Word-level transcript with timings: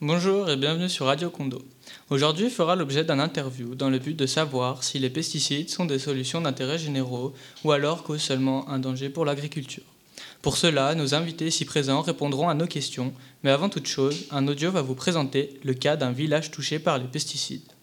Bonjour 0.00 0.50
et 0.50 0.56
bienvenue 0.56 0.88
sur 0.88 1.06
Radio 1.06 1.30
Condo. 1.30 1.62
Aujourd'hui 2.10 2.50
fera 2.50 2.74
l'objet 2.74 3.04
d'un 3.04 3.20
interview 3.20 3.76
dans 3.76 3.90
le 3.90 4.00
but 4.00 4.16
de 4.16 4.26
savoir 4.26 4.82
si 4.82 4.98
les 4.98 5.08
pesticides 5.08 5.70
sont 5.70 5.84
des 5.84 6.00
solutions 6.00 6.40
d'intérêt 6.40 6.78
généraux 6.78 7.32
ou 7.62 7.70
alors 7.70 8.02
causent 8.02 8.22
seulement 8.22 8.68
un 8.68 8.80
danger 8.80 9.08
pour 9.08 9.24
l'agriculture. 9.24 9.84
Pour 10.42 10.56
cela, 10.56 10.96
nos 10.96 11.14
invités 11.14 11.46
ici 11.46 11.64
présents 11.64 12.02
répondront 12.02 12.48
à 12.48 12.54
nos 12.54 12.66
questions, 12.66 13.12
mais 13.44 13.52
avant 13.52 13.68
toute 13.68 13.86
chose, 13.86 14.24
un 14.32 14.48
audio 14.48 14.72
va 14.72 14.82
vous 14.82 14.96
présenter 14.96 15.60
le 15.62 15.74
cas 15.74 15.94
d'un 15.94 16.10
village 16.10 16.50
touché 16.50 16.80
par 16.80 16.98
les 16.98 17.06
pesticides. 17.06 17.75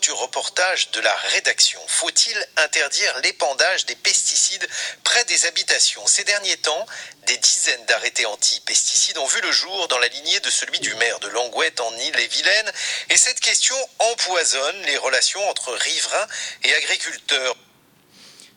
Du 0.00 0.10
reportage 0.12 0.90
de 0.92 1.00
la 1.00 1.14
rédaction. 1.34 1.80
Faut-il 1.86 2.36
interdire 2.56 3.20
l'épandage 3.22 3.86
des 3.86 3.94
pesticides 3.94 4.66
près 5.04 5.24
des 5.24 5.46
habitations? 5.46 6.06
Ces 6.06 6.24
derniers 6.24 6.56
temps, 6.56 6.86
des 7.26 7.36
dizaines 7.36 7.84
d'arrêtés 7.86 8.26
anti-pesticides 8.26 9.18
ont 9.18 9.26
vu 9.26 9.40
le 9.40 9.52
jour 9.52 9.88
dans 9.88 9.98
la 9.98 10.08
lignée 10.08 10.40
de 10.40 10.50
celui 10.50 10.80
du 10.80 10.94
maire 10.94 11.18
de 11.20 11.28
Langouette 11.28 11.80
en 11.80 11.92
Île-et-Vilaine. 11.92 12.72
Et 13.10 13.16
cette 13.16 13.40
question 13.40 13.76
empoisonne 13.98 14.82
les 14.86 14.96
relations 14.96 15.46
entre 15.50 15.72
riverains 15.72 16.26
et 16.64 16.74
agriculteurs. 16.74 17.56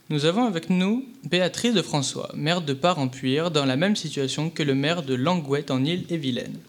Nous 0.09 0.25
avons 0.25 0.45
avec 0.45 0.69
nous 0.69 1.07
Béatrice 1.23 1.73
de 1.73 1.81
François, 1.81 2.29
maire 2.33 2.61
de 2.61 2.73
Part-en-Puire, 2.73 3.49
dans 3.49 3.65
la 3.65 3.77
même 3.77 3.95
situation 3.95 4.49
que 4.49 4.63
le 4.63 4.75
maire 4.75 5.03
de 5.03 5.15
Langouette 5.15 5.71
en 5.71 5.85
Île-et-Vilaine. 5.85 6.59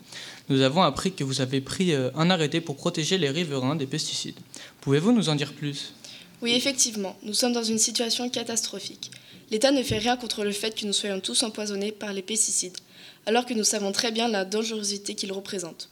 Nous 0.52 0.60
avons 0.60 0.82
appris 0.82 1.12
que 1.12 1.24
vous 1.24 1.40
avez 1.40 1.62
pris 1.62 1.94
euh, 1.94 2.10
un 2.14 2.28
arrêté 2.28 2.60
pour 2.60 2.76
protéger 2.76 3.16
les 3.16 3.30
riverains 3.30 3.74
des 3.74 3.86
pesticides. 3.86 4.36
Pouvez-vous 4.82 5.10
nous 5.10 5.30
en 5.30 5.34
dire 5.34 5.54
plus? 5.54 5.94
Oui, 6.42 6.52
effectivement, 6.52 7.16
nous 7.22 7.32
sommes 7.32 7.54
dans 7.54 7.62
une 7.62 7.78
situation 7.78 8.28
catastrophique. 8.28 9.10
L'État 9.50 9.70
ne 9.70 9.82
fait 9.82 9.96
rien 9.96 10.18
contre 10.18 10.44
le 10.44 10.52
fait 10.52 10.78
que 10.78 10.84
nous 10.84 10.92
soyons 10.92 11.20
tous 11.20 11.42
empoisonnés 11.42 11.90
par 11.90 12.12
les 12.12 12.20
pesticides, 12.20 12.76
alors 13.24 13.46
que 13.46 13.54
nous 13.54 13.64
savons 13.64 13.92
très 13.92 14.12
bien 14.12 14.28
la 14.28 14.44
dangerosité 14.44 15.14
qu'ils 15.14 15.32
représentent. 15.32 15.88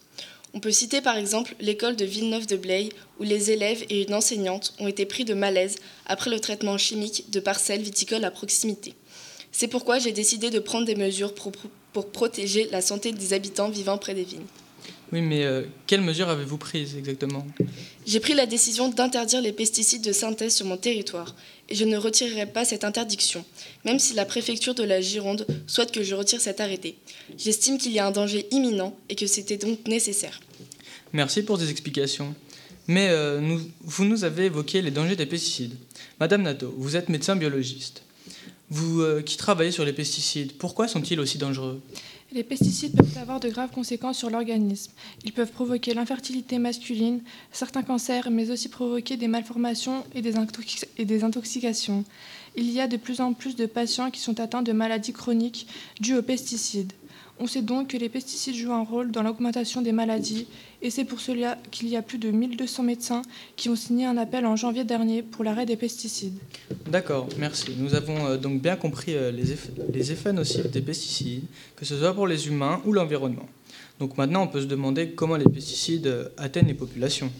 On 0.52 0.60
peut 0.60 0.72
citer 0.72 1.00
par 1.00 1.16
exemple 1.16 1.54
l'école 1.58 1.96
de 1.96 2.04
Villeneuve-de-Blaye, 2.04 2.90
où 3.18 3.22
les 3.22 3.50
élèves 3.52 3.86
et 3.88 4.02
une 4.02 4.12
enseignante 4.12 4.74
ont 4.78 4.88
été 4.88 5.06
pris 5.06 5.24
de 5.24 5.32
malaise 5.32 5.76
après 6.04 6.28
le 6.28 6.38
traitement 6.38 6.76
chimique 6.76 7.30
de 7.30 7.40
parcelles 7.40 7.80
viticoles 7.80 8.26
à 8.26 8.30
proximité. 8.30 8.92
C'est 9.52 9.68
pourquoi 9.68 9.98
j'ai 9.98 10.12
décidé 10.12 10.50
de 10.50 10.58
prendre 10.58 10.86
des 10.86 10.94
mesures 10.94 11.34
pour, 11.34 11.52
pour 11.92 12.10
protéger 12.10 12.68
la 12.70 12.80
santé 12.80 13.12
des 13.12 13.32
habitants 13.32 13.68
vivant 13.68 13.98
près 13.98 14.14
des 14.14 14.24
vignes. 14.24 14.46
Oui, 15.12 15.22
mais 15.22 15.44
euh, 15.44 15.62
quelles 15.88 16.02
mesures 16.02 16.28
avez-vous 16.28 16.56
prises 16.56 16.96
exactement? 16.96 17.44
J'ai 18.06 18.20
pris 18.20 18.34
la 18.34 18.46
décision 18.46 18.88
d'interdire 18.88 19.40
les 19.40 19.52
pesticides 19.52 20.02
de 20.02 20.12
synthèse 20.12 20.54
sur 20.54 20.66
mon 20.66 20.76
territoire 20.76 21.34
et 21.68 21.74
je 21.74 21.84
ne 21.84 21.96
retirerai 21.96 22.46
pas 22.46 22.64
cette 22.64 22.84
interdiction, 22.84 23.44
même 23.84 23.98
si 23.98 24.14
la 24.14 24.24
préfecture 24.24 24.74
de 24.74 24.84
la 24.84 25.00
Gironde 25.00 25.46
souhaite 25.66 25.90
que 25.90 26.04
je 26.04 26.14
retire 26.14 26.40
cet 26.40 26.60
arrêté. 26.60 26.96
J'estime 27.36 27.76
qu'il 27.76 27.92
y 27.92 27.98
a 27.98 28.06
un 28.06 28.12
danger 28.12 28.46
imminent 28.52 28.96
et 29.08 29.16
que 29.16 29.26
c'était 29.26 29.56
donc 29.56 29.86
nécessaire. 29.88 30.40
Merci 31.12 31.42
pour 31.42 31.58
ces 31.58 31.70
explications. 31.70 32.34
Mais 32.86 33.08
euh, 33.10 33.40
nous, 33.40 33.60
vous 33.82 34.04
nous 34.04 34.24
avez 34.24 34.46
évoqué 34.46 34.82
les 34.82 34.90
dangers 34.90 35.16
des 35.16 35.26
pesticides. 35.26 35.74
Madame 36.18 36.42
Nato, 36.42 36.74
vous 36.76 36.96
êtes 36.96 37.08
médecin 37.08 37.36
biologiste. 37.36 38.02
Vous 38.70 39.02
euh, 39.02 39.20
qui 39.20 39.36
travaillez 39.36 39.72
sur 39.72 39.84
les 39.84 39.92
pesticides, 39.92 40.52
pourquoi 40.52 40.86
sont-ils 40.86 41.18
aussi 41.18 41.38
dangereux? 41.38 41.82
Les 42.32 42.44
pesticides 42.44 42.94
peuvent 42.96 43.18
avoir 43.18 43.40
de 43.40 43.48
graves 43.48 43.72
conséquences 43.72 44.18
sur 44.18 44.30
l'organisme. 44.30 44.92
Ils 45.24 45.32
peuvent 45.32 45.50
provoquer 45.50 45.94
l'infertilité 45.94 46.58
masculine, 46.58 47.22
certains 47.50 47.82
cancers, 47.82 48.30
mais 48.30 48.52
aussi 48.52 48.68
provoquer 48.68 49.16
des 49.16 49.26
malformations 49.26 50.04
et 50.14 50.22
des, 50.22 50.36
intox 50.36 50.86
et 50.96 51.04
des 51.04 51.24
intoxications. 51.24 52.04
Il 52.54 52.70
y 52.70 52.80
a 52.80 52.86
de 52.86 52.96
plus 52.96 53.20
en 53.20 53.32
plus 53.32 53.56
de 53.56 53.66
patients 53.66 54.12
qui 54.12 54.20
sont 54.20 54.38
atteints 54.38 54.62
de 54.62 54.72
maladies 54.72 55.12
chroniques 55.12 55.66
dues 56.00 56.16
aux 56.16 56.22
pesticides. 56.22 56.92
On 57.42 57.46
sait 57.46 57.62
donc 57.62 57.88
que 57.88 57.96
les 57.96 58.10
pesticides 58.10 58.54
jouent 58.54 58.74
un 58.74 58.84
rôle 58.84 59.10
dans 59.10 59.22
l'augmentation 59.22 59.80
des 59.80 59.92
maladies 59.92 60.46
et 60.82 60.90
c'est 60.90 61.06
pour 61.06 61.20
cela 61.20 61.56
qu'il 61.70 61.88
y 61.88 61.96
a 61.96 62.02
plus 62.02 62.18
de 62.18 62.30
1200 62.30 62.82
médecins 62.82 63.22
qui 63.56 63.70
ont 63.70 63.76
signé 63.76 64.04
un 64.04 64.18
appel 64.18 64.44
en 64.44 64.56
janvier 64.56 64.84
dernier 64.84 65.22
pour 65.22 65.42
l'arrêt 65.42 65.64
des 65.64 65.76
pesticides. 65.76 66.38
D'accord, 66.86 67.28
merci. 67.38 67.74
Nous 67.78 67.94
avons 67.94 68.26
euh, 68.26 68.36
donc 68.36 68.60
bien 68.60 68.76
compris 68.76 69.14
euh, 69.14 69.32
les, 69.32 69.52
effets, 69.52 69.72
les 69.90 70.12
effets 70.12 70.34
nocifs 70.34 70.70
des 70.70 70.82
pesticides, 70.82 71.44
que 71.76 71.86
ce 71.86 71.98
soit 71.98 72.12
pour 72.12 72.26
les 72.26 72.46
humains 72.46 72.82
ou 72.84 72.92
l'environnement. 72.92 73.48
Donc 73.98 74.18
maintenant, 74.18 74.42
on 74.42 74.48
peut 74.48 74.60
se 74.60 74.66
demander 74.66 75.12
comment 75.12 75.36
les 75.36 75.48
pesticides 75.48 76.08
euh, 76.08 76.28
atteignent 76.36 76.68
les 76.68 76.74
populations. 76.74 77.32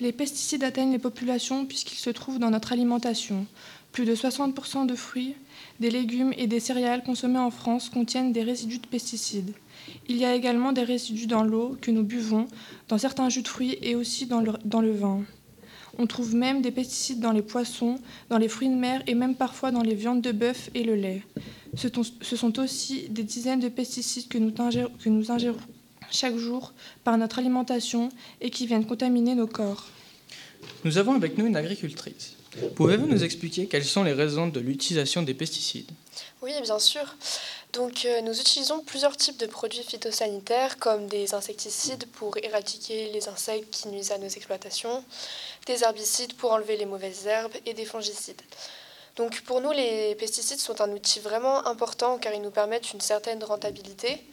Les 0.00 0.12
pesticides 0.12 0.62
atteignent 0.62 0.92
les 0.92 0.98
populations 0.98 1.64
puisqu'ils 1.64 1.98
se 1.98 2.10
trouvent 2.10 2.38
dans 2.38 2.50
notre 2.50 2.72
alimentation. 2.72 3.46
Plus 3.92 4.04
de 4.04 4.14
60% 4.14 4.86
de 4.86 4.94
fruits, 4.94 5.34
des 5.80 5.90
légumes 5.90 6.32
et 6.36 6.46
des 6.46 6.60
céréales 6.60 7.02
consommés 7.02 7.38
en 7.38 7.50
France 7.50 7.88
contiennent 7.88 8.32
des 8.32 8.42
résidus 8.42 8.78
de 8.78 8.86
pesticides. 8.86 9.52
Il 10.08 10.16
y 10.16 10.24
a 10.24 10.34
également 10.34 10.72
des 10.72 10.82
résidus 10.82 11.26
dans 11.26 11.44
l'eau 11.44 11.76
que 11.80 11.90
nous 11.90 12.02
buvons, 12.02 12.46
dans 12.88 12.98
certains 12.98 13.28
jus 13.28 13.42
de 13.42 13.48
fruits 13.48 13.78
et 13.82 13.94
aussi 13.94 14.26
dans 14.26 14.40
le, 14.40 14.92
vin. 14.92 15.22
On 15.98 16.06
trouve 16.06 16.34
même 16.34 16.62
des 16.62 16.70
pesticides 16.70 17.20
dans 17.20 17.32
les 17.32 17.42
poissons, 17.42 17.98
dans 18.28 18.38
les 18.38 18.48
fruits 18.48 18.68
de 18.68 18.74
mer 18.74 19.02
et 19.06 19.14
même 19.14 19.34
parfois 19.34 19.70
dans 19.70 19.82
les 19.82 19.94
viandes 19.94 20.20
de 20.20 20.32
bœuf 20.32 20.70
et 20.74 20.84
le 20.84 20.94
lait. 20.94 21.22
Ce, 21.76 21.88
ce 22.20 22.36
sont 22.36 22.58
aussi 22.58 23.08
des 23.10 23.22
dizaines 23.22 23.60
de 23.60 23.68
pesticides 23.68 24.28
que 24.28 24.38
nous, 24.38 24.52
ingérons, 24.58 24.92
que 25.02 25.08
nous 25.08 25.30
ingérons 25.30 25.58
chaque 26.10 26.36
jour 26.36 26.72
par 27.04 27.18
notre 27.18 27.38
alimentation 27.38 28.08
et 28.40 28.50
qui 28.50 28.66
viennent 28.66 28.86
contaminer 28.86 29.34
nos 29.34 29.46
corps. 29.46 29.86
Nous 30.84 30.98
avons 30.98 31.14
avec 31.14 31.38
nous 31.38 31.46
une 31.46 31.56
agricultrice. 31.56 32.37
Pouvez-vous 32.74 33.06
nous 33.06 33.24
expliquer 33.24 33.66
quelles 33.66 33.84
sont 33.84 34.02
les 34.02 34.12
raisons 34.12 34.48
de 34.48 34.60
l'utilisation 34.60 35.22
des 35.22 35.34
pesticides? 35.34 35.90
Oui, 36.42 36.52
bien 36.62 36.78
sûr. 36.78 37.16
Donc, 37.72 38.04
euh, 38.04 38.22
nous 38.22 38.40
utilisons 38.40 38.80
plusieurs 38.80 39.16
types 39.16 39.38
de 39.38 39.46
produits 39.46 39.82
phytosanitaires, 39.82 40.78
comme 40.78 41.06
des 41.06 41.34
insecticides 41.34 42.06
pour 42.12 42.36
éradiquer 42.38 43.10
les 43.12 43.28
insectes 43.28 43.70
qui 43.70 43.88
nuisent 43.88 44.12
à 44.12 44.18
nos 44.18 44.28
exploitations, 44.28 45.04
des 45.66 45.82
herbicides 45.82 46.34
pour 46.34 46.52
enlever 46.52 46.76
les 46.76 46.86
mauvaises 46.86 47.26
herbes 47.26 47.52
et 47.66 47.74
des 47.74 47.84
fongicides. 47.84 48.40
Donc, 49.18 49.40
pour 49.40 49.60
nous, 49.60 49.72
les 49.72 50.14
pesticides 50.14 50.60
sont 50.60 50.80
un 50.80 50.92
outil 50.92 51.18
vraiment 51.18 51.66
important 51.66 52.18
car 52.18 52.32
ils 52.32 52.40
nous 52.40 52.52
permettent 52.52 52.92
une 52.92 53.00
certaine 53.00 53.42
rentabilité. 53.42 54.24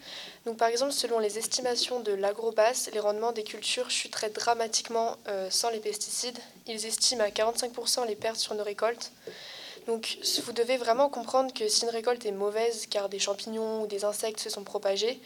Donc, 0.45 0.57
par 0.57 0.67
exemple, 0.67 0.91
selon 0.91 1.17
les 1.17 1.39
estimations 1.39 2.01
de 2.01 2.11
l'Agrobas, 2.11 2.87
les 2.93 2.99
rendements 2.99 3.31
des 3.31 3.43
cultures 3.43 3.89
chuteraient 3.89 4.29
dramatiquement 4.29 5.17
euh, 5.27 5.49
sans 5.49 5.71
les 5.71 5.79
pesticides. 5.79 6.37
Ils 6.67 6.85
estiment 6.85 7.23
à 7.23 7.29
45% 7.29 8.05
les 8.05 8.15
pertes 8.15 8.35
sur 8.35 8.53
nos 8.53 8.63
récoltes. 8.63 9.11
Donc, 9.87 10.19
vous 10.43 10.51
devez 10.51 10.77
vraiment 10.77 11.09
comprendre 11.09 11.51
que 11.51 11.67
si 11.67 11.85
une 11.85 11.89
récolte 11.89 12.23
est 12.23 12.31
mauvaise 12.31 12.85
car 12.85 13.09
des 13.09 13.19
champignons 13.19 13.81
ou 13.81 13.87
des 13.87 14.05
insectes 14.05 14.39
se 14.39 14.51
sont 14.51 14.63
propagés, 14.63 15.19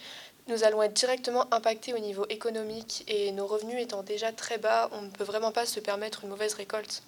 nous 0.48 0.64
allons 0.64 0.82
être 0.82 0.94
directement 0.94 1.44
impactés 1.52 1.92
au 1.92 1.98
niveau 1.98 2.24
économique 2.30 3.04
et 3.08 3.30
nos 3.32 3.46
revenus 3.46 3.82
étant 3.82 4.02
déjà 4.02 4.32
très 4.32 4.56
bas, 4.56 4.88
on 4.92 5.02
ne 5.02 5.10
peut 5.10 5.24
vraiment 5.24 5.52
pas 5.52 5.66
se 5.66 5.80
permettre 5.80 6.24
une 6.24 6.30
mauvaise 6.30 6.54
récolte. 6.54 7.02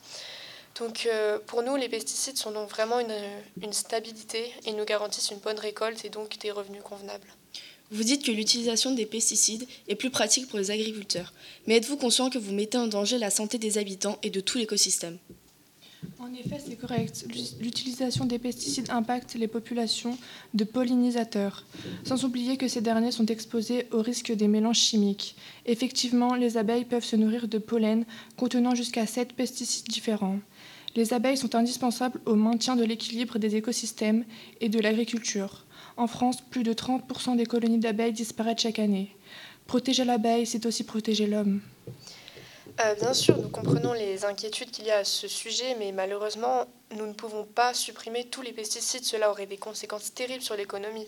Donc 0.78 1.06
euh, 1.06 1.38
pour 1.46 1.62
nous, 1.62 1.76
les 1.76 1.88
pesticides 1.88 2.36
sont 2.36 2.50
donc 2.50 2.70
vraiment 2.70 2.98
une, 3.00 3.14
une 3.62 3.72
stabilité 3.72 4.50
et 4.66 4.72
nous 4.72 4.84
garantissent 4.84 5.30
une 5.30 5.38
bonne 5.38 5.58
récolte 5.58 6.04
et 6.04 6.08
donc 6.08 6.38
des 6.38 6.50
revenus 6.50 6.82
convenables. 6.82 7.28
Vous 7.90 8.04
dites 8.04 8.24
que 8.24 8.32
l'utilisation 8.32 8.94
des 8.94 9.04
pesticides 9.04 9.66
est 9.86 9.96
plus 9.96 10.10
pratique 10.10 10.48
pour 10.48 10.58
les 10.58 10.70
agriculteurs, 10.70 11.34
mais 11.66 11.76
êtes-vous 11.76 11.98
conscient 11.98 12.30
que 12.30 12.38
vous 12.38 12.52
mettez 12.52 12.78
en 12.78 12.86
danger 12.86 13.18
la 13.18 13.28
santé 13.28 13.58
des 13.58 13.76
habitants 13.76 14.18
et 14.22 14.30
de 14.30 14.40
tout 14.40 14.56
l'écosystème? 14.56 15.18
En 16.22 16.32
effet, 16.34 16.60
c'est 16.64 16.76
correct. 16.76 17.26
L'utilisation 17.60 18.26
des 18.26 18.38
pesticides 18.38 18.90
impacte 18.90 19.34
les 19.34 19.48
populations 19.48 20.16
de 20.54 20.62
pollinisateurs, 20.62 21.64
sans 22.04 22.24
oublier 22.24 22.56
que 22.56 22.68
ces 22.68 22.80
derniers 22.80 23.10
sont 23.10 23.26
exposés 23.26 23.88
au 23.90 24.02
risque 24.02 24.30
des 24.30 24.46
mélanges 24.46 24.78
chimiques. 24.78 25.34
Effectivement, 25.66 26.36
les 26.36 26.58
abeilles 26.58 26.84
peuvent 26.84 27.04
se 27.04 27.16
nourrir 27.16 27.48
de 27.48 27.58
pollen 27.58 28.04
contenant 28.36 28.76
jusqu'à 28.76 29.04
7 29.04 29.32
pesticides 29.32 29.88
différents. 29.88 30.38
Les 30.94 31.12
abeilles 31.12 31.36
sont 31.36 31.56
indispensables 31.56 32.20
au 32.24 32.36
maintien 32.36 32.76
de 32.76 32.84
l'équilibre 32.84 33.40
des 33.40 33.56
écosystèmes 33.56 34.24
et 34.60 34.68
de 34.68 34.78
l'agriculture. 34.78 35.64
En 35.96 36.06
France, 36.06 36.40
plus 36.40 36.62
de 36.62 36.72
30% 36.72 37.36
des 37.36 37.46
colonies 37.46 37.78
d'abeilles 37.78 38.12
disparaissent 38.12 38.60
chaque 38.60 38.78
année. 38.78 39.16
Protéger 39.66 40.04
l'abeille, 40.04 40.46
c'est 40.46 40.66
aussi 40.66 40.84
protéger 40.84 41.26
l'homme. 41.26 41.60
Euh, 42.84 42.94
bien 42.94 43.14
sûr, 43.14 43.36
nous 43.38 43.48
comprenons 43.48 43.92
les 43.92 44.24
inquiétudes 44.24 44.70
qu'il 44.70 44.86
y 44.86 44.90
a 44.90 44.98
à 44.98 45.04
ce 45.04 45.28
sujet, 45.28 45.76
mais 45.78 45.92
malheureusement, 45.92 46.64
nous 46.96 47.06
ne 47.06 47.12
pouvons 47.12 47.44
pas 47.44 47.74
supprimer 47.74 48.24
tous 48.24 48.42
les 48.42 48.52
pesticides. 48.52 49.04
Cela 49.04 49.30
aurait 49.30 49.46
des 49.46 49.56
conséquences 49.56 50.12
terribles 50.14 50.42
sur 50.42 50.56
l'économie. 50.56 51.06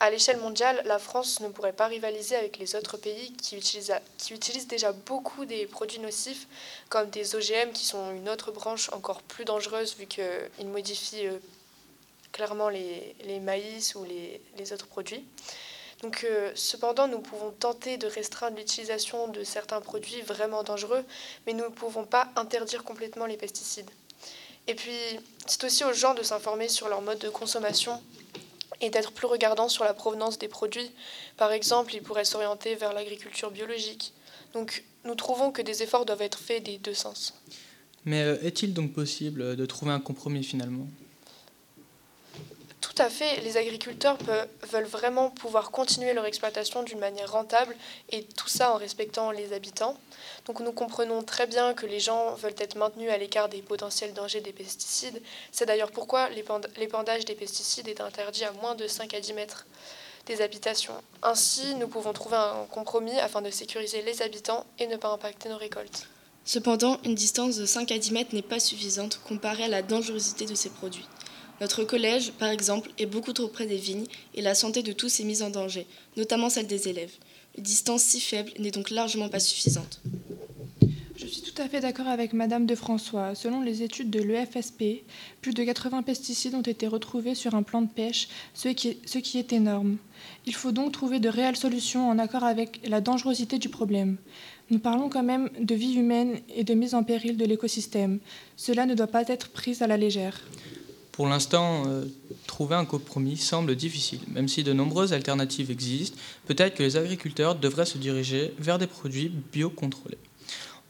À 0.00 0.10
l'échelle 0.10 0.38
mondiale, 0.38 0.80
la 0.86 0.98
France 0.98 1.40
ne 1.40 1.48
pourrait 1.48 1.74
pas 1.74 1.86
rivaliser 1.86 2.36
avec 2.36 2.58
les 2.58 2.74
autres 2.76 2.96
pays 2.96 3.32
qui 3.34 3.56
utilisent, 3.56 4.68
déjà 4.68 4.92
beaucoup 4.92 5.44
des 5.44 5.66
produits 5.66 5.98
nocifs, 5.98 6.46
comme 6.88 7.10
des 7.10 7.34
OGM, 7.34 7.72
qui 7.72 7.84
sont 7.84 8.12
une 8.12 8.28
autre 8.28 8.50
branche 8.50 8.90
encore 8.92 9.22
plus 9.22 9.44
dangereuse 9.44 9.96
vu 9.98 10.06
qu'ils 10.06 10.68
modifient 10.68 11.26
euh, 11.26 11.38
clairement 12.32 12.70
les, 12.70 13.40
maïs 13.42 13.94
ou 13.96 14.04
les 14.04 14.72
autres 14.72 14.86
produits. 14.86 15.24
Donc, 16.02 16.24
euh, 16.24 16.52
cependant, 16.54 17.08
nous 17.08 17.20
pouvons 17.20 17.50
tenter 17.50 17.96
de 17.96 18.06
restreindre 18.06 18.56
l'utilisation 18.56 19.28
de 19.28 19.44
certains 19.44 19.80
produits 19.80 20.20
vraiment 20.20 20.62
dangereux, 20.62 21.04
mais 21.46 21.54
nous 21.54 21.64
ne 21.64 21.70
pouvons 21.70 22.04
pas 22.04 22.28
interdire 22.36 22.84
complètement 22.84 23.26
les 23.26 23.36
pesticides. 23.36 23.90
Et 24.66 24.74
puis, 24.74 24.92
c'est 25.46 25.64
aussi 25.64 25.84
aux 25.84 25.92
gens 25.92 26.14
de 26.14 26.22
s'informer 26.22 26.68
sur 26.68 26.88
leur 26.88 27.00
mode 27.00 27.18
de 27.18 27.28
consommation 27.28 28.02
et 28.80 28.90
d'être 28.90 29.12
plus 29.12 29.26
regardants 29.26 29.70
sur 29.70 29.84
la 29.84 29.94
provenance 29.94 30.38
des 30.38 30.48
produits. 30.48 30.90
Par 31.38 31.52
exemple, 31.52 31.94
ils 31.94 32.02
pourraient 32.02 32.24
s'orienter 32.24 32.74
vers 32.74 32.92
l'agriculture 32.92 33.50
biologique. 33.50 34.12
Donc, 34.52 34.84
nous 35.04 35.14
trouvons 35.14 35.50
que 35.50 35.62
des 35.62 35.82
efforts 35.82 36.04
doivent 36.04 36.22
être 36.22 36.38
faits 36.38 36.62
des 36.62 36.76
deux 36.78 36.94
sens. 36.94 37.32
Mais 38.04 38.22
euh, 38.22 38.36
est-il 38.42 38.74
donc 38.74 38.92
possible 38.92 39.56
de 39.56 39.66
trouver 39.66 39.92
un 39.92 40.00
compromis 40.00 40.44
finalement? 40.44 40.86
Tout 42.96 43.02
à 43.02 43.10
fait, 43.10 43.42
les 43.42 43.58
agriculteurs 43.58 44.16
veulent 44.72 44.86
vraiment 44.86 45.28
pouvoir 45.28 45.70
continuer 45.70 46.14
leur 46.14 46.24
exploitation 46.24 46.82
d'une 46.82 46.98
manière 46.98 47.30
rentable 47.30 47.76
et 48.10 48.24
tout 48.24 48.48
ça 48.48 48.72
en 48.72 48.76
respectant 48.76 49.32
les 49.32 49.52
habitants. 49.52 49.98
Donc 50.46 50.60
nous 50.60 50.72
comprenons 50.72 51.22
très 51.22 51.46
bien 51.46 51.74
que 51.74 51.84
les 51.84 52.00
gens 52.00 52.34
veulent 52.36 52.54
être 52.56 52.76
maintenus 52.76 53.10
à 53.10 53.18
l'écart 53.18 53.50
des 53.50 53.60
potentiels 53.60 54.14
dangers 54.14 54.40
des 54.40 54.52
pesticides. 54.52 55.20
C'est 55.52 55.66
d'ailleurs 55.66 55.90
pourquoi 55.90 56.30
l'épandage 56.30 57.26
des 57.26 57.34
pesticides 57.34 57.86
est 57.88 58.00
interdit 58.00 58.44
à 58.44 58.52
moins 58.52 58.74
de 58.74 58.86
5 58.86 59.12
à 59.12 59.20
10 59.20 59.34
mètres 59.34 59.66
des 60.24 60.40
habitations. 60.40 60.94
Ainsi, 61.22 61.74
nous 61.74 61.88
pouvons 61.88 62.14
trouver 62.14 62.36
un 62.36 62.64
compromis 62.70 63.18
afin 63.20 63.42
de 63.42 63.50
sécuriser 63.50 64.00
les 64.00 64.22
habitants 64.22 64.64
et 64.78 64.86
ne 64.86 64.96
pas 64.96 65.10
impacter 65.10 65.50
nos 65.50 65.58
récoltes. 65.58 66.08
Cependant, 66.46 66.98
une 67.04 67.14
distance 67.14 67.56
de 67.56 67.66
5 67.66 67.92
à 67.92 67.98
10 67.98 68.12
mètres 68.12 68.34
n'est 68.34 68.40
pas 68.40 68.58
suffisante 68.58 69.20
comparée 69.28 69.64
à 69.64 69.68
la 69.68 69.82
dangerosité 69.82 70.46
de 70.46 70.54
ces 70.54 70.70
produits. 70.70 71.06
Notre 71.60 71.84
collège, 71.84 72.32
par 72.32 72.50
exemple, 72.50 72.90
est 72.98 73.06
beaucoup 73.06 73.32
trop 73.32 73.48
près 73.48 73.66
des 73.66 73.76
vignes 73.76 74.06
et 74.34 74.42
la 74.42 74.54
santé 74.54 74.82
de 74.82 74.92
tous 74.92 75.20
est 75.20 75.24
mise 75.24 75.42
en 75.42 75.50
danger, 75.50 75.86
notamment 76.16 76.50
celle 76.50 76.66
des 76.66 76.88
élèves. 76.88 77.12
Une 77.56 77.62
distance 77.62 78.02
si 78.02 78.20
faible 78.20 78.52
n'est 78.58 78.70
donc 78.70 78.90
largement 78.90 79.30
pas 79.30 79.40
suffisante. 79.40 80.02
Je 81.16 81.26
suis 81.26 81.40
tout 81.40 81.62
à 81.62 81.66
fait 81.66 81.80
d'accord 81.80 82.08
avec 82.08 82.34
Madame 82.34 82.66
de 82.66 82.74
François. 82.74 83.34
Selon 83.34 83.62
les 83.62 83.82
études 83.82 84.10
de 84.10 84.20
l'EFSP, 84.20 85.02
plus 85.40 85.54
de 85.54 85.64
80 85.64 86.02
pesticides 86.02 86.54
ont 86.54 86.60
été 86.60 86.86
retrouvés 86.86 87.34
sur 87.34 87.54
un 87.54 87.62
plan 87.62 87.80
de 87.80 87.88
pêche, 87.88 88.28
ce 88.52 88.68
qui, 88.68 88.88
est, 88.88 89.08
ce 89.08 89.18
qui 89.18 89.38
est 89.38 89.54
énorme. 89.54 89.96
Il 90.44 90.54
faut 90.54 90.72
donc 90.72 90.92
trouver 90.92 91.18
de 91.18 91.30
réelles 91.30 91.56
solutions 91.56 92.10
en 92.10 92.18
accord 92.18 92.44
avec 92.44 92.86
la 92.86 93.00
dangerosité 93.00 93.58
du 93.58 93.70
problème. 93.70 94.18
Nous 94.68 94.78
parlons 94.78 95.08
quand 95.08 95.22
même 95.22 95.48
de 95.58 95.74
vie 95.74 95.94
humaine 95.94 96.38
et 96.54 96.64
de 96.64 96.74
mise 96.74 96.94
en 96.94 97.02
péril 97.02 97.38
de 97.38 97.46
l'écosystème. 97.46 98.18
Cela 98.56 98.84
ne 98.84 98.94
doit 98.94 99.06
pas 99.06 99.26
être 99.28 99.48
pris 99.48 99.78
à 99.80 99.86
la 99.86 99.96
légère. 99.96 100.42
Pour 101.16 101.26
l'instant, 101.28 101.84
euh, 101.86 102.04
trouver 102.46 102.74
un 102.74 102.84
compromis 102.84 103.38
semble 103.38 103.74
difficile. 103.74 104.20
Même 104.28 104.48
si 104.48 104.62
de 104.62 104.74
nombreuses 104.74 105.14
alternatives 105.14 105.70
existent, 105.70 106.18
peut-être 106.44 106.74
que 106.74 106.82
les 106.82 106.98
agriculteurs 106.98 107.54
devraient 107.54 107.86
se 107.86 107.96
diriger 107.96 108.52
vers 108.58 108.78
des 108.78 108.86
produits 108.86 109.32
biocontrôlés. 109.50 110.18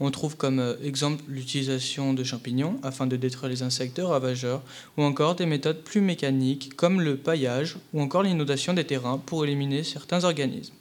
On 0.01 0.11
trouve 0.11 0.37
comme 0.37 0.59
euh, 0.59 0.75
exemple 0.83 1.23
l'utilisation 1.29 2.13
de 2.13 2.25
champignons 2.25 2.81
afin 2.83 3.07
de 3.07 3.15
détruire 3.15 3.51
les 3.51 3.63
insectes 3.63 4.01
ravageurs, 4.03 4.63
ou 4.97 5.05
encore 5.05 5.37
des 5.37 5.47
méthodes 5.47 5.85
plus 5.85 6.01
mécaniques 6.01 6.75
comme 6.75 7.01
le 7.01 7.17
paillage 7.17 7.77
ou 7.93 8.01
encore 8.01 8.25
l'inondation 8.25 8.75
des 8.75 8.85
terrains 8.85 9.19
pour 9.19 9.45
éliminer 9.45 9.85
certains 9.85 10.25
organismes. 10.25 10.75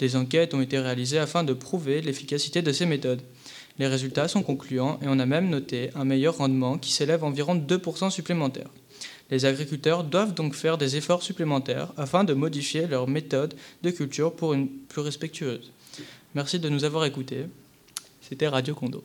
Des 0.00 0.16
enquêtes 0.16 0.52
ont 0.52 0.60
été 0.60 0.78
réalisées 0.78 1.18
afin 1.18 1.44
de 1.44 1.54
prouver 1.54 2.02
l'efficacité 2.02 2.60
de 2.60 2.72
ces 2.72 2.84
méthodes. 2.84 3.22
Les 3.78 3.86
résultats 3.86 4.28
sont 4.28 4.42
concluants 4.42 4.98
et 5.02 5.06
on 5.08 5.18
a 5.18 5.26
même 5.26 5.50
noté 5.50 5.90
un 5.94 6.04
meilleur 6.04 6.38
rendement 6.38 6.78
qui 6.78 6.92
s'élève 6.92 7.24
à 7.24 7.26
environ 7.26 7.54
2% 7.54 8.10
supplémentaires. 8.10 8.70
Les 9.30 9.44
agriculteurs 9.44 10.04
doivent 10.04 10.34
donc 10.34 10.54
faire 10.54 10.78
des 10.78 10.96
efforts 10.96 11.22
supplémentaires 11.22 11.92
afin 11.96 12.24
de 12.24 12.32
modifier 12.32 12.86
leur 12.86 13.08
méthode 13.08 13.54
de 13.82 13.90
culture 13.90 14.34
pour 14.34 14.54
une 14.54 14.68
plus 14.68 15.02
respectueuse. 15.02 15.72
Merci 16.34 16.58
de 16.58 16.68
nous 16.68 16.84
avoir 16.84 17.04
écoutés. 17.04 17.46
C'était 18.20 18.48
Radio 18.48 18.74
Condo. 18.74 19.02